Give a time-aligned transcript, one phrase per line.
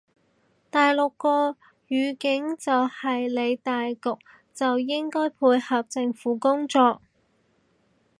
[0.71, 1.57] 大陸個
[1.87, 4.19] 語境就係理大局
[4.51, 6.99] 就應該配合政府工作